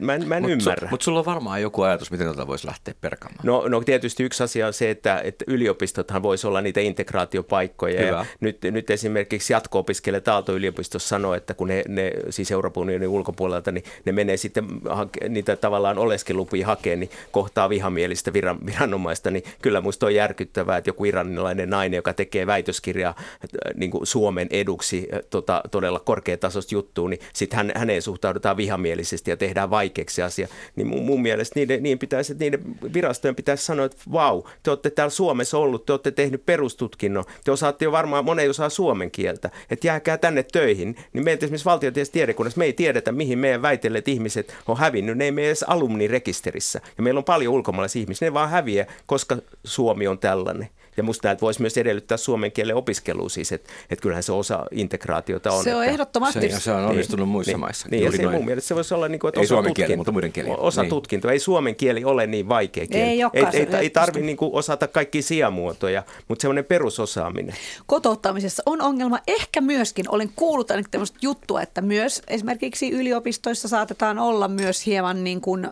[0.00, 0.88] Mä en, mä en mut ymmärrä.
[0.88, 3.40] Su, mutta sulla on varmaan joku ajatus, miten tätä voisi lähteä perkaamaan.
[3.46, 8.00] No, no tietysti yksi asia on se, että, että yliopistothan voisi olla niitä integraatiopaikkoja.
[8.00, 8.16] Hyvä.
[8.18, 13.72] Ja nyt, nyt esimerkiksi jatko-opiskelijat Aalto-yliopistossa sanoo, että kun ne, ne siis Euroopan unionin ulkopuolelta,
[13.72, 19.42] niin ne menee sitten hake, niitä tavallaan oleskelupia hakee, niin kohtaa vihamielistä viran, viranomaista, niin
[19.62, 24.48] kyllä musta on järkyttävää, että joku iranilainen nainen, joka tekee väitöskirjaa äh, niin kuin Suomen
[24.50, 30.22] eduksi äh, tota, todella korkeatasosta juttua, niin sitten hän, häneen suhtaudutaan vihamielisesti ja tehdään vaikeaksi
[30.22, 30.48] asia.
[30.76, 32.60] Niin mun, mun mielestä niiden, niin pitäisi, niiden
[32.94, 37.50] virastojen pitäisi sanoa, että vau, te olette täällä Suomessa ollut, te olette tehnyt perustutkinnon, te
[37.50, 39.50] osaatte jo varmaan, monen osaa suomen kieltä, että
[39.84, 44.56] jääkää tänne töihin, niin meiltä esimerkiksi valtiotieteellisessä tiedekunnassa me ei tiedetä, mihin meidän väitelleet ihmiset
[44.66, 45.18] on hävinnyt.
[45.18, 46.80] Ne ei mene edes alumnirekisterissä.
[46.96, 48.26] Ja meillä on paljon ulkomaalaisia ihmisiä.
[48.26, 50.68] Ne vaan häviää, koska Suomi on tällainen.
[50.98, 54.66] Ja musta näitä voisi myös edellyttää suomen kielen opiskelua siis, että et kyllähän se osa
[54.70, 55.64] integraatiota on.
[55.64, 56.50] Se on että, ehdottomasti.
[56.50, 57.88] Se, se on onnistunut niin, muissa niin, maissa.
[57.90, 59.86] Niin, ja se mun mielestä se voisi olla niin kuin, että ei osa suomen tutkinto,
[59.86, 60.50] kieli, mutta muiden kieli.
[60.56, 60.90] Osa niin.
[60.90, 61.32] tutkintoa.
[61.32, 63.08] Ei suomen kieli ole niin vaikea kieli.
[63.08, 67.54] Ei, ei, ei, ei, ei tarvitse niin kuin osata kaikki sijamuotoja, mutta semmoinen perusosaaminen.
[67.86, 69.18] Kotouttamisessa on ongelma.
[69.26, 75.24] Ehkä myöskin, olen kuullut ainakin tämmöistä juttua, että myös esimerkiksi yliopistoissa saatetaan olla myös hieman
[75.24, 75.68] niin kuin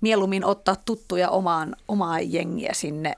[0.00, 3.14] mieluummin ottaa tuttuja omaan, omaan jengiä sinne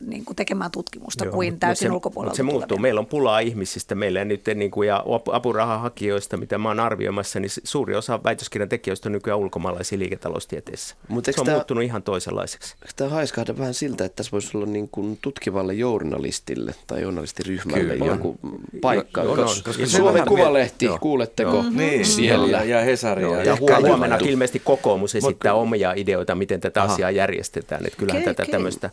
[0.00, 2.78] niin kuin tekemään tutkimusta Joo, kuin täysin se, ulkopuolelta se muuttuu.
[2.78, 7.50] Meillä on pulaa ihmisistä meillä nyt niin kuin, ja apurahahakijoista, mitä mä oon arvioimassa, niin
[7.64, 10.96] suuri osa väitöskirjan tekijöistä on nykyään ulkomaalaisia liiketaloustieteessä.
[11.08, 12.74] Mutta se on tämä, muuttunut ihan toisenlaiseksi.
[12.82, 17.94] Eikö tämä haiskahda vähän siltä, että tässä voisi olla niin kuin tutkivalle journalistille tai journalistiryhmälle
[17.94, 18.06] Kyllä.
[18.06, 18.38] joku
[18.80, 19.22] paikka?
[19.22, 21.64] Jo, no, koska Suomen Kuvalehti, joo, kuuletteko joo.
[21.70, 22.62] Niin, siellä?
[22.62, 23.22] Ja Hesari.
[23.22, 26.92] Joo, ja, ja huomenna ilmeisesti kokoomus esittää Mut, omia ideoita, miten tätä aha.
[26.92, 27.86] asiaa järjestetään.
[27.86, 28.90] Että kyllähän tätä tämmöistä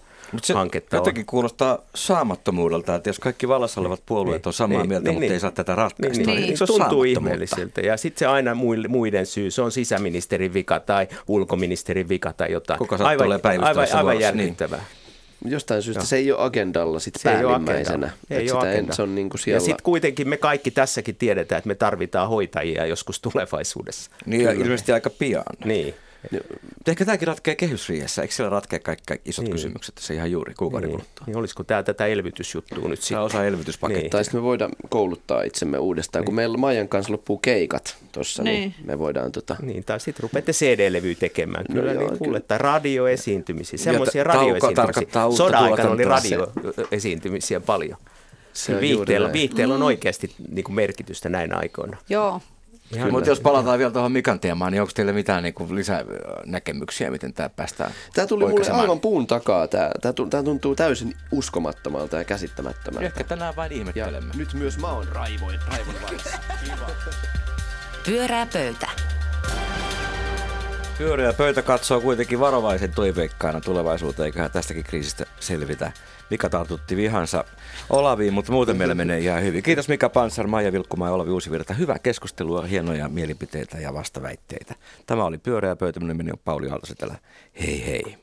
[0.64, 1.26] hanketta Jotenkin on.
[1.26, 5.22] kuulostaa saamattomuudelta, että jos kaikki vallassa olevat puolueet niin, on samaa niin, mieltä, niin, mutta
[5.22, 6.18] niin, ei saa tätä ratkaista.
[6.18, 7.82] Niin, niin, niin, se tuntuu ihmeelliseltä.
[7.82, 8.56] Ja sitten se aina
[8.88, 12.78] muiden syy, se on sisäministerin vika tai ulkoministerin vika tai jotain.
[12.78, 14.78] Kuka sattuu aivan, aivan, aivan järkyttävää.
[14.78, 15.04] Niin.
[15.46, 16.06] Jostain syystä Joo.
[16.06, 18.12] se ei ole agendalla sit se päällimmäisenä.
[18.30, 18.92] Ei ole sitä agenda.
[18.92, 19.56] en, se on niin kuin siellä...
[19.56, 24.12] Ja sitten kuitenkin me kaikki tässäkin tiedetään, että me tarvitaan hoitajia joskus tulevaisuudessa.
[24.26, 25.44] Niin ja ilmeisesti aika pian.
[25.66, 25.96] Niin.
[26.32, 28.22] Mutta ehkä tämäkin ratkeaa kehysriihessä.
[28.22, 29.52] Eikö siellä ratkea kaikki, kaikki isot Niin.
[29.52, 31.26] kysymykset tässä ihan juuri kuukauden Niin, kuluttua?
[31.28, 33.18] niin olisiko tämä tätä elvytysjuttua nyt Tämä sitten?
[33.18, 34.02] on osa elvytyspakettia.
[34.02, 34.12] Niin.
[34.12, 36.26] Tai sitten me voidaan kouluttaa itsemme uudestaan.
[36.26, 38.60] Kun meillä Maijan kanssa loppuu keikat tuossa, niin.
[38.60, 38.74] Niin.
[38.86, 41.66] me voidaan tota, Niin, tai sitten rupeatte CD-levyä tekemään.
[41.70, 45.38] No Kyllä joo, niin kuule, tai radioesiintymisiä, semmoisia radioesiintymisiä.
[45.38, 47.98] Sodan-aikana oli radioesiintymisiä paljon.
[48.54, 51.98] Se juuri Viihteellä, viihteellä on oikeasti niin kuin merkitystä näin aikoina.
[52.10, 52.42] Joo.
[53.00, 53.12] Kyllä.
[53.12, 57.34] Mutta jos palataan vielä tuohon Mikan teemaan, niin onko teillä mitään niin kuin lisänäkemyksiä, miten
[57.34, 59.68] tämä päästään Tämä tuli mulle aivan puun takaa.
[59.68, 63.06] Tämä, tämä, tu- tämä tuntuu täysin uskomattomalta ja käsittämättömältä.
[63.06, 64.34] Ehkä tänään vain Ja ihmettelemme.
[64.38, 66.40] nyt myös mä oon raivoin, raivon varassa.
[68.06, 68.88] Pyöreä pöytä.
[70.98, 75.92] Pyöreä pöytä katsoo kuitenkin varovaisen toiveikkaana tulevaisuuteen, eiköhän tästäkin kriisistä selvitä.
[76.30, 77.44] Mika tartutti vihansa
[77.94, 79.64] Olaviin, mutta muuten meillä menee ihan hyvin.
[79.64, 81.74] Kiitos Mika Pansar, Maija Vilkkumaa ja Olavi Uusivirta.
[81.74, 84.76] Hyvää keskustelua, hienoja mielipiteitä ja vastaväitteitä.
[85.06, 87.16] Tämä oli Pyöreä pöytä, minun on Pauli Aaltosetälä.
[87.62, 88.18] Hei hei.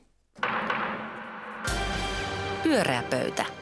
[2.62, 3.59] Pyöreä pöytä.